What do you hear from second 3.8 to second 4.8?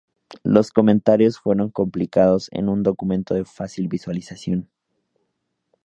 visualización.